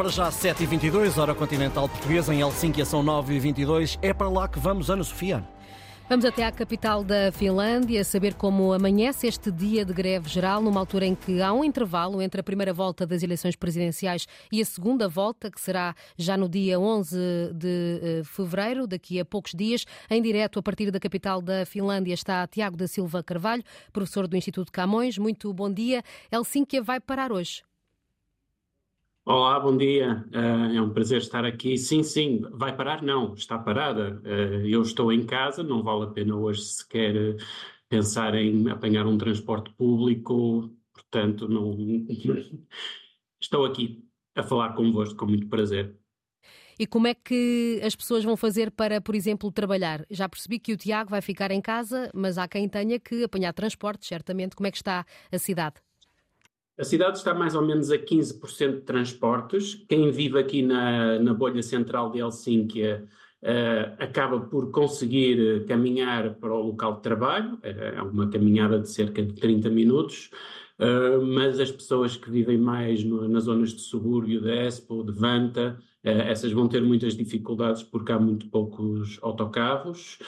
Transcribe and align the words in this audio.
Para 0.00 0.08
já 0.08 0.30
7h22, 0.30 1.18
hora 1.18 1.34
continental 1.34 1.86
portuguesa, 1.86 2.32
em 2.32 2.40
Helsínquia 2.40 2.86
são 2.86 3.04
9h22. 3.04 3.98
É 4.00 4.14
para 4.14 4.30
lá 4.30 4.48
que 4.48 4.58
vamos, 4.58 4.88
Ana 4.88 5.04
Sofia. 5.04 5.46
Vamos 6.08 6.24
até 6.24 6.42
à 6.42 6.50
capital 6.50 7.04
da 7.04 7.30
Finlândia 7.30 8.02
saber 8.02 8.32
como 8.32 8.72
amanhece 8.72 9.26
este 9.26 9.50
dia 9.50 9.84
de 9.84 9.92
greve 9.92 10.26
geral, 10.26 10.62
numa 10.62 10.80
altura 10.80 11.04
em 11.04 11.14
que 11.14 11.42
há 11.42 11.52
um 11.52 11.62
intervalo 11.62 12.22
entre 12.22 12.40
a 12.40 12.42
primeira 12.42 12.72
volta 12.72 13.06
das 13.06 13.22
eleições 13.22 13.56
presidenciais 13.56 14.26
e 14.50 14.62
a 14.62 14.64
segunda 14.64 15.06
volta, 15.06 15.50
que 15.50 15.60
será 15.60 15.94
já 16.16 16.34
no 16.34 16.48
dia 16.48 16.80
11 16.80 17.18
de 17.52 18.00
eh, 18.02 18.22
fevereiro, 18.24 18.86
daqui 18.86 19.20
a 19.20 19.24
poucos 19.26 19.52
dias. 19.54 19.84
Em 20.08 20.22
direto, 20.22 20.58
a 20.58 20.62
partir 20.62 20.90
da 20.90 20.98
capital 20.98 21.42
da 21.42 21.66
Finlândia, 21.66 22.14
está 22.14 22.46
Tiago 22.46 22.74
da 22.74 22.88
Silva 22.88 23.22
Carvalho, 23.22 23.62
professor 23.92 24.26
do 24.26 24.34
Instituto 24.34 24.72
Camões. 24.72 25.18
Muito 25.18 25.52
bom 25.52 25.70
dia. 25.70 26.02
Helsínquia 26.32 26.82
vai 26.82 27.00
parar 27.00 27.30
hoje. 27.30 27.60
Olá, 29.30 29.60
bom 29.60 29.76
dia. 29.76 30.26
Uh, 30.34 30.76
é 30.76 30.82
um 30.82 30.92
prazer 30.92 31.18
estar 31.18 31.44
aqui. 31.44 31.78
Sim, 31.78 32.02
sim, 32.02 32.40
vai 32.50 32.76
parar? 32.76 33.00
Não, 33.00 33.32
está 33.34 33.56
parada. 33.56 34.20
Uh, 34.24 34.66
eu 34.66 34.82
estou 34.82 35.12
em 35.12 35.24
casa, 35.24 35.62
não 35.62 35.84
vale 35.84 36.02
a 36.02 36.08
pena 36.08 36.34
hoje 36.34 36.64
sequer 36.64 37.36
pensar 37.88 38.34
em 38.34 38.68
apanhar 38.68 39.06
um 39.06 39.16
transporte 39.16 39.70
público, 39.74 40.68
portanto, 40.92 41.48
não. 41.48 41.76
estou 43.40 43.64
aqui 43.64 44.04
a 44.34 44.42
falar 44.42 44.72
convosco 44.74 45.14
com 45.14 45.26
muito 45.26 45.46
prazer. 45.46 45.96
E 46.76 46.84
como 46.84 47.06
é 47.06 47.14
que 47.14 47.80
as 47.84 47.94
pessoas 47.94 48.24
vão 48.24 48.36
fazer 48.36 48.72
para, 48.72 49.00
por 49.00 49.14
exemplo, 49.14 49.52
trabalhar? 49.52 50.04
Já 50.10 50.28
percebi 50.28 50.58
que 50.58 50.72
o 50.72 50.76
Tiago 50.76 51.08
vai 51.08 51.20
ficar 51.20 51.52
em 51.52 51.60
casa, 51.60 52.10
mas 52.12 52.36
há 52.36 52.48
quem 52.48 52.68
tenha 52.68 52.98
que 52.98 53.22
apanhar 53.22 53.52
transporte, 53.52 54.04
certamente. 54.06 54.56
Como 54.56 54.66
é 54.66 54.72
que 54.72 54.78
está 54.78 55.06
a 55.30 55.38
cidade? 55.38 55.76
A 56.80 56.84
cidade 56.84 57.18
está 57.18 57.34
mais 57.34 57.54
ou 57.54 57.60
menos 57.60 57.90
a 57.90 57.98
15% 57.98 58.76
de 58.76 58.80
transportes. 58.80 59.84
Quem 59.86 60.10
vive 60.10 60.38
aqui 60.38 60.62
na, 60.62 61.18
na 61.18 61.34
bolha 61.34 61.62
central 61.62 62.10
de 62.10 62.20
Helsínquia 62.20 63.06
uh, 63.42 64.02
acaba 64.02 64.40
por 64.40 64.70
conseguir 64.70 65.66
caminhar 65.66 66.36
para 66.36 66.54
o 66.54 66.68
local 66.68 66.94
de 66.94 67.02
trabalho. 67.02 67.58
Eh, 67.62 67.96
é 67.98 68.02
uma 68.02 68.30
caminhada 68.30 68.78
de 68.78 68.88
cerca 68.88 69.22
de 69.22 69.34
30 69.34 69.68
minutos. 69.68 70.30
Uh, 70.78 71.22
mas 71.22 71.60
as 71.60 71.70
pessoas 71.70 72.16
que 72.16 72.30
vivem 72.30 72.56
mais 72.56 73.04
no, 73.04 73.28
nas 73.28 73.44
zonas 73.44 73.74
de 73.74 73.82
subúrbio, 73.82 74.40
de 74.40 74.50
Expo, 74.50 75.04
de 75.04 75.12
Vanta, 75.12 75.78
uh, 76.02 76.08
essas 76.08 76.50
vão 76.50 76.66
ter 76.66 76.80
muitas 76.80 77.14
dificuldades 77.14 77.82
porque 77.82 78.10
há 78.10 78.18
muito 78.18 78.48
poucos 78.48 79.18
autocarros, 79.20 80.18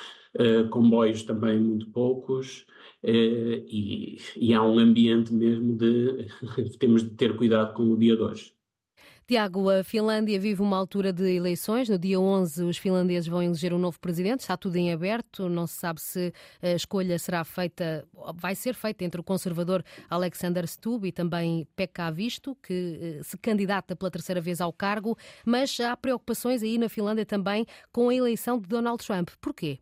comboios 0.70 1.22
também 1.22 1.58
muito 1.58 1.86
poucos, 1.88 2.66
Uh, 3.02 3.66
e, 3.66 4.18
e, 4.36 4.54
há 4.54 4.62
um 4.62 4.78
ambiente 4.78 5.32
mesmo 5.32 5.76
de 5.76 6.28
temos 6.78 7.02
de 7.02 7.10
ter 7.10 7.34
cuidado 7.36 7.74
com 7.74 7.82
o 7.82 7.96
dia 7.96 8.16
de 8.16 8.22
hoje. 8.22 8.52
Tiago, 9.26 9.70
a 9.70 9.82
Finlândia 9.82 10.38
vive 10.38 10.60
uma 10.60 10.76
altura 10.76 11.12
de 11.12 11.24
eleições. 11.34 11.88
No 11.88 11.98
dia 11.98 12.20
11, 12.20 12.64
os 12.64 12.76
finlandeses 12.76 13.26
vão 13.26 13.42
eleger 13.42 13.72
um 13.72 13.78
novo 13.78 13.98
presidente. 13.98 14.40
Está 14.40 14.56
tudo 14.56 14.76
em 14.76 14.92
aberto. 14.92 15.48
Não 15.48 15.66
se 15.66 15.74
sabe 15.74 16.00
se 16.00 16.32
a 16.60 16.70
escolha 16.70 17.18
será 17.18 17.42
feita, 17.44 18.06
vai 18.34 18.54
ser 18.54 18.74
feita 18.74 19.04
entre 19.04 19.20
o 19.20 19.24
conservador 19.24 19.82
Alexander 20.10 20.66
Stubb 20.66 21.08
e 21.08 21.12
também 21.12 21.66
Pekka 21.74 22.10
Visto, 22.10 22.56
que 22.62 22.98
eh, 23.00 23.22
se 23.22 23.38
candidata 23.38 23.96
pela 23.96 24.10
terceira 24.10 24.40
vez 24.40 24.60
ao 24.60 24.72
cargo. 24.72 25.16
Mas 25.46 25.78
há 25.80 25.96
preocupações 25.96 26.62
aí 26.62 26.76
na 26.76 26.88
Finlândia 26.88 27.24
também 27.24 27.64
com 27.90 28.08
a 28.08 28.14
eleição 28.14 28.58
de 28.58 28.68
Donald 28.68 29.02
Trump. 29.02 29.30
Porquê? 29.40 29.78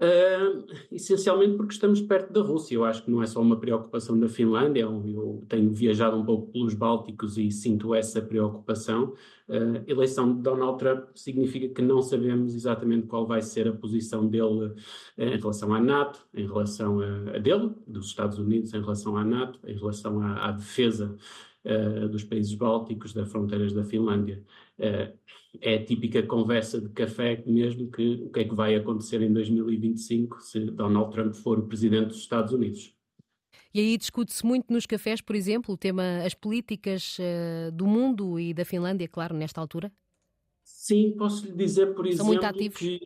Uh, 0.00 0.64
essencialmente 0.90 1.58
porque 1.58 1.74
estamos 1.74 2.00
perto 2.00 2.32
da 2.32 2.40
Rússia. 2.40 2.74
Eu 2.74 2.86
acho 2.86 3.04
que 3.04 3.10
não 3.10 3.22
é 3.22 3.26
só 3.26 3.38
uma 3.38 3.60
preocupação 3.60 4.18
da 4.18 4.30
Finlândia. 4.30 4.80
Eu 4.80 5.44
tenho 5.46 5.70
viajado 5.70 6.16
um 6.16 6.24
pouco 6.24 6.50
pelos 6.50 6.72
Bálticos 6.72 7.36
e 7.36 7.50
sinto 7.50 7.94
essa 7.94 8.22
preocupação. 8.22 9.12
Uh, 9.46 9.84
eleição 9.86 10.34
de 10.34 10.40
Donald 10.40 10.78
Trump 10.78 11.04
significa 11.14 11.68
que 11.68 11.82
não 11.82 12.00
sabemos 12.00 12.54
exatamente 12.54 13.08
qual 13.08 13.26
vai 13.26 13.42
ser 13.42 13.68
a 13.68 13.72
posição 13.72 14.26
dele 14.26 14.68
uh, 14.68 14.74
em 15.18 15.38
relação 15.38 15.74
à 15.74 15.80
NATO, 15.80 16.26
em 16.32 16.46
relação 16.46 17.00
a, 17.00 17.36
a, 17.36 17.38
dele, 17.38 17.70
dos 17.86 18.06
Estados 18.06 18.38
Unidos, 18.38 18.72
em 18.72 18.80
relação 18.80 19.18
à 19.18 19.24
NATO, 19.24 19.58
em 19.66 19.76
relação 19.76 20.22
à, 20.22 20.48
à 20.48 20.52
defesa 20.52 21.14
uh, 21.64 22.08
dos 22.08 22.24
países 22.24 22.54
bálticos, 22.54 23.12
das 23.12 23.30
fronteiras 23.30 23.72
da 23.72 23.84
Finlândia. 23.84 24.42
Uh, 24.78 25.12
é 25.60 25.74
a 25.74 25.84
típica 25.84 26.22
conversa 26.22 26.80
de 26.80 26.88
café 26.90 27.42
mesmo 27.46 27.90
que 27.90 28.22
o 28.24 28.30
que 28.30 28.40
é 28.40 28.44
que 28.44 28.54
vai 28.54 28.74
acontecer 28.76 29.20
em 29.20 29.32
2025 29.32 30.40
se 30.40 30.60
Donald 30.60 31.12
Trump 31.12 31.34
for 31.34 31.58
o 31.58 31.66
presidente 31.66 32.08
dos 32.08 32.18
Estados 32.18 32.52
Unidos. 32.52 32.94
E 33.72 33.80
aí 33.80 33.96
discute-se 33.96 34.44
muito 34.44 34.72
nos 34.72 34.86
cafés, 34.86 35.20
por 35.20 35.36
exemplo, 35.36 35.74
o 35.74 35.76
tema 35.76 36.22
as 36.24 36.34
políticas 36.34 37.18
uh, 37.18 37.70
do 37.72 37.86
mundo 37.86 38.38
e 38.38 38.52
da 38.52 38.64
Finlândia, 38.64 39.08
claro, 39.08 39.34
nesta 39.36 39.60
altura? 39.60 39.92
Sim, 40.62 41.14
posso 41.16 41.46
lhe 41.46 41.52
dizer, 41.52 41.94
por 41.94 42.10
São 42.12 42.32
exemplo, 42.32 42.70
que 42.70 43.00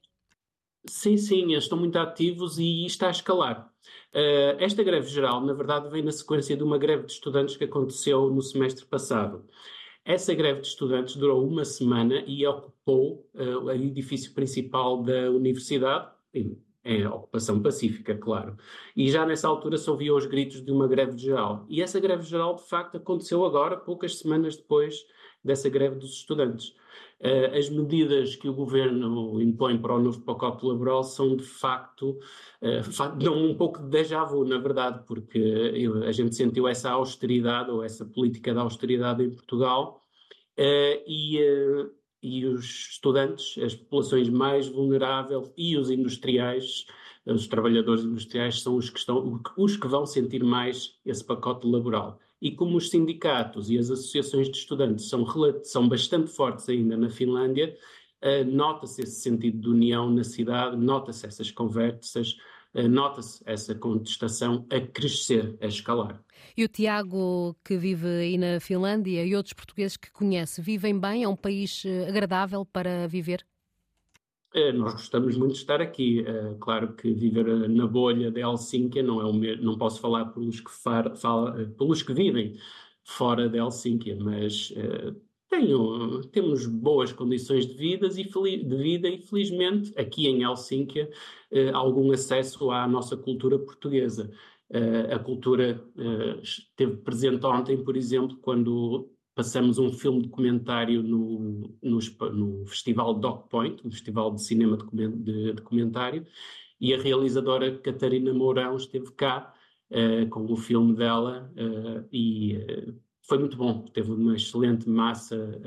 sim, 0.86 1.16
sim, 1.16 1.52
eles 1.52 1.64
estão 1.64 1.78
muito 1.78 1.96
ativos 1.96 2.58
e 2.58 2.84
está 2.86 3.08
a 3.08 3.10
escalar. 3.10 3.70
Uh, 4.12 4.56
esta 4.58 4.82
greve 4.82 5.08
geral, 5.08 5.40
na 5.40 5.52
verdade, 5.52 5.88
vem 5.88 6.02
na 6.02 6.12
sequência 6.12 6.56
de 6.56 6.62
uma 6.62 6.78
greve 6.78 7.06
de 7.06 7.12
estudantes 7.12 7.56
que 7.56 7.64
aconteceu 7.64 8.30
no 8.30 8.40
semestre 8.42 8.84
passado. 8.86 9.44
Essa 10.04 10.34
greve 10.34 10.60
de 10.60 10.68
estudantes 10.68 11.16
durou 11.16 11.46
uma 11.46 11.64
semana 11.64 12.22
e 12.26 12.46
ocupou 12.46 13.28
uh, 13.34 13.64
o 13.64 13.72
edifício 13.72 14.32
principal 14.34 15.02
da 15.02 15.30
universidade, 15.30 16.10
em 16.32 17.06
ocupação 17.06 17.62
pacífica, 17.62 18.14
claro. 18.14 18.56
E 18.94 19.10
já 19.10 19.24
nessa 19.24 19.48
altura 19.48 19.78
se 19.78 19.88
ouvia 19.88 20.14
os 20.14 20.26
gritos 20.26 20.62
de 20.62 20.70
uma 20.70 20.86
greve 20.86 21.16
geral. 21.16 21.64
E 21.68 21.82
essa 21.82 21.98
greve 21.98 22.22
geral, 22.24 22.56
de 22.56 22.68
facto, 22.68 22.98
aconteceu 22.98 23.44
agora, 23.44 23.76
poucas 23.76 24.18
semanas 24.18 24.56
depois 24.56 24.96
dessa 25.44 25.68
greve 25.68 25.96
dos 25.96 26.14
estudantes. 26.14 26.74
Uh, 27.20 27.56
as 27.56 27.70
medidas 27.70 28.34
que 28.36 28.48
o 28.48 28.54
governo 28.54 29.40
impõe 29.40 29.78
para 29.78 29.94
o 29.94 30.02
novo 30.02 30.20
pacote 30.22 30.66
laboral 30.66 31.04
são, 31.04 31.36
de 31.36 31.44
facto, 31.44 32.18
uh, 32.60 33.16
dão 33.16 33.44
um 33.44 33.54
pouco 33.54 33.80
de 33.80 33.88
déjà 33.88 34.24
vu, 34.24 34.44
na 34.44 34.58
verdade, 34.58 35.02
porque 35.06 35.72
a 36.06 36.12
gente 36.12 36.34
sentiu 36.34 36.66
essa 36.66 36.90
austeridade 36.90 37.70
ou 37.70 37.82
essa 37.82 38.04
política 38.04 38.52
de 38.52 38.58
austeridade 38.58 39.22
em 39.22 39.30
Portugal 39.30 40.02
uh, 40.58 41.02
e, 41.06 41.38
e 42.22 42.46
os 42.46 42.64
estudantes, 42.90 43.56
as 43.62 43.74
populações 43.74 44.28
mais 44.28 44.66
vulneráveis 44.66 45.52
e 45.56 45.76
os 45.76 45.90
industriais, 45.90 46.86
os 47.26 47.46
trabalhadores 47.46 48.04
industriais 48.04 48.60
são 48.60 48.76
os 48.76 48.90
que, 48.90 48.98
estão, 48.98 49.40
os 49.56 49.76
que 49.76 49.88
vão 49.88 50.04
sentir 50.04 50.44
mais 50.44 50.98
esse 51.06 51.24
pacote 51.24 51.66
laboral. 51.66 52.18
E 52.44 52.50
como 52.50 52.76
os 52.76 52.90
sindicatos 52.90 53.70
e 53.70 53.78
as 53.78 53.90
associações 53.90 54.50
de 54.50 54.58
estudantes 54.58 55.08
são, 55.08 55.24
são 55.62 55.88
bastante 55.88 56.30
fortes 56.30 56.68
ainda 56.68 56.94
na 56.94 57.08
Finlândia, 57.08 57.74
uh, 58.22 58.44
nota-se 58.44 59.00
esse 59.00 59.22
sentido 59.22 59.62
de 59.62 59.68
união 59.70 60.10
na 60.10 60.22
cidade, 60.22 60.76
nota-se 60.76 61.26
essas 61.26 61.50
conversas, 61.50 62.36
uh, 62.74 62.86
nota-se 62.86 63.42
essa 63.46 63.74
contestação 63.74 64.66
a 64.70 64.78
crescer, 64.78 65.56
a 65.58 65.66
escalar. 65.66 66.22
E 66.54 66.62
o 66.62 66.68
Tiago, 66.68 67.56
que 67.64 67.78
vive 67.78 68.08
aí 68.08 68.36
na 68.36 68.60
Finlândia, 68.60 69.24
e 69.24 69.34
outros 69.34 69.54
portugueses 69.54 69.96
que 69.96 70.12
conhece, 70.12 70.60
vivem 70.60 71.00
bem? 71.00 71.22
É 71.22 71.28
um 71.28 71.34
país 71.34 71.82
eh, 71.86 72.06
agradável 72.06 72.66
para 72.66 73.08
viver? 73.08 73.42
Eh, 74.54 74.72
nós 74.72 74.92
gostamos 74.92 75.36
muito 75.36 75.52
de 75.54 75.58
estar 75.58 75.80
aqui. 75.80 76.20
Uh, 76.20 76.56
claro 76.58 76.94
que 76.94 77.12
viver 77.12 77.48
eh, 77.48 77.68
na 77.68 77.88
bolha 77.88 78.30
de 78.30 78.40
Helsínquia 78.40 79.02
não 79.02 79.20
é 79.20 79.24
o 79.24 79.32
mesmo, 79.32 79.64
não 79.64 79.76
posso 79.76 80.00
falar 80.00 80.26
pelos 80.26 80.60
que, 80.60 80.70
far, 80.70 81.16
fala, 81.16 81.66
pelos 81.76 82.02
que 82.04 82.14
vivem 82.14 82.56
fora 83.02 83.48
de 83.48 83.58
Helsínquia, 83.58 84.16
mas 84.18 84.72
tenho, 85.50 86.22
temos 86.28 86.66
boas 86.66 87.12
condições 87.12 87.66
de, 87.66 87.74
vidas 87.74 88.16
e 88.16 88.24
de 88.24 88.76
vida 88.76 89.08
e 89.08 89.18
felizmente 89.18 89.92
aqui 89.98 90.26
em 90.26 90.42
Helsínquia 90.42 91.10
algum 91.74 92.10
acesso 92.12 92.70
à 92.70 92.88
nossa 92.88 93.14
cultura 93.16 93.58
portuguesa. 93.58 94.30
a 95.12 95.18
cultura 95.18 95.84
esteve 96.42 96.96
presente 96.96 97.44
ontem, 97.44 97.84
por 97.84 97.94
exemplo, 97.94 98.38
quando 98.38 99.13
passamos 99.34 99.78
um 99.78 99.92
filme 99.92 100.22
documentário 100.22 101.02
no, 101.02 101.76
no, 101.82 101.98
no 102.32 102.66
Festival 102.66 103.14
Doc 103.14 103.48
Point, 103.48 103.86
um 103.86 103.90
festival 103.90 104.32
de 104.32 104.42
cinema 104.42 104.78
de 104.92 105.52
documentário, 105.52 106.24
e 106.80 106.94
a 106.94 107.00
realizadora 107.00 107.78
Catarina 107.78 108.32
Mourão 108.32 108.76
esteve 108.76 109.10
cá 109.12 109.52
uh, 109.90 110.28
com 110.28 110.50
o 110.50 110.56
filme 110.56 110.94
dela 110.94 111.50
uh, 111.56 112.06
e 112.12 112.56
uh, 112.56 112.94
foi 113.26 113.38
muito 113.38 113.56
bom. 113.56 113.86
Teve 113.86 114.12
uma 114.12 114.36
excelente 114.36 114.86
massa 114.86 115.58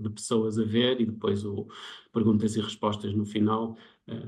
de 0.00 0.08
pessoas 0.08 0.58
a 0.58 0.64
ver 0.64 1.02
e 1.02 1.04
depois 1.04 1.44
o 1.44 1.68
perguntas 2.10 2.56
e 2.56 2.62
respostas 2.62 3.12
no 3.12 3.26
final. 3.26 3.76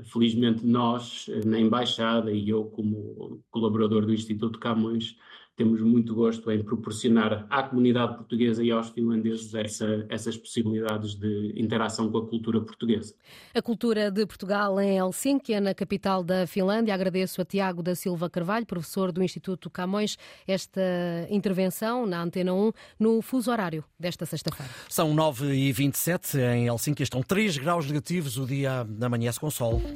felizmente 0.03 0.63
nós, 0.63 1.27
na 1.43 1.59
Embaixada 1.59 2.31
e 2.31 2.47
eu 2.47 2.65
como 2.65 3.43
colaborador 3.49 4.05
do 4.05 4.13
Instituto 4.13 4.59
Camões, 4.59 5.17
temos 5.55 5.81
muito 5.81 6.13
gosto 6.13 6.51
em 6.51 6.61
proporcionar 6.63 7.45
à 7.49 7.63
comunidade 7.63 8.15
portuguesa 8.15 8.63
e 8.63 8.71
aos 8.71 8.89
finlandeses 8.89 9.53
essa, 9.53 10.05
essas 10.09 10.35
possibilidades 10.35 11.15
de 11.15 11.53
interação 11.55 12.11
com 12.11 12.17
a 12.17 12.27
cultura 12.27 12.59
portuguesa. 12.61 13.15
A 13.53 13.61
cultura 13.61 14.11
de 14.11 14.25
Portugal 14.25 14.79
em 14.81 14.97
Helsínquia, 14.97 15.61
na 15.61 15.73
capital 15.73 16.23
da 16.23 16.45
Finlândia. 16.45 16.93
Agradeço 16.93 17.41
a 17.41 17.45
Tiago 17.45 17.81
da 17.81 17.95
Silva 17.95 18.29
Carvalho, 18.29 18.65
professor 18.65 19.11
do 19.11 19.23
Instituto 19.23 19.69
Camões, 19.69 20.17
esta 20.47 20.81
intervenção 21.29 22.05
na 22.05 22.21
Antena 22.21 22.53
1 22.53 22.71
no 22.99 23.21
fuso 23.21 23.49
horário 23.49 23.83
desta 23.99 24.25
sexta-feira. 24.25 24.71
São 24.89 25.15
9h27 25.15 26.37
em 26.37 26.67
Helsínquia, 26.67 27.03
estão 27.03 27.21
3 27.21 27.57
graus 27.57 27.87
negativos, 27.87 28.37
o 28.37 28.45
dia 28.45 28.85
amanhece 29.01 29.39
com 29.39 29.49
sol. 29.49 29.81